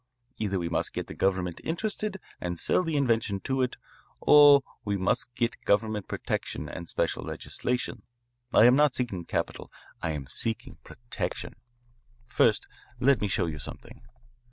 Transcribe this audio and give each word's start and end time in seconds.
Either 0.39 0.57
we 0.57 0.67
must 0.67 0.93
get 0.93 1.05
the 1.05 1.13
government 1.13 1.61
interested 1.63 2.19
and 2.39 2.57
sell 2.57 2.81
the 2.81 2.95
invention 2.95 3.39
to 3.39 3.61
it, 3.61 3.77
or 4.19 4.63
we 4.83 4.97
must 4.97 5.31
get 5.35 5.63
government 5.63 6.07
protection 6.07 6.67
and 6.67 6.89
special 6.89 7.21
legislation. 7.23 8.01
I 8.51 8.65
am 8.65 8.75
not 8.75 8.95
seeking 8.95 9.25
capital; 9.25 9.71
I 10.01 10.13
am 10.13 10.25
seeking 10.25 10.77
protection. 10.83 11.53
First 12.25 12.67
let 12.99 13.21
me 13.21 13.27
show 13.27 13.45
you 13.45 13.59
something." 13.59 14.01